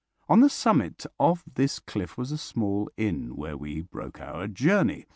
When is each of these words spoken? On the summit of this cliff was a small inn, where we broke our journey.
On 0.27 0.39
the 0.39 0.49
summit 0.49 1.05
of 1.19 1.43
this 1.45 1.77
cliff 1.77 2.17
was 2.17 2.31
a 2.31 2.37
small 2.39 2.89
inn, 2.97 3.35
where 3.35 3.55
we 3.55 3.81
broke 3.81 4.19
our 4.19 4.47
journey. 4.47 5.05